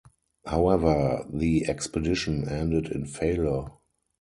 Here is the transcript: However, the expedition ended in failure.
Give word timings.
However, 0.47 1.27
the 1.31 1.67
expedition 1.67 2.49
ended 2.49 2.87
in 2.87 3.05
failure. 3.05 3.65